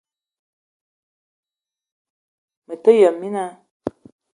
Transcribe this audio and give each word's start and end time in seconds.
Mete 2.67 2.91
yëm 2.99 3.15
mina 3.19 3.45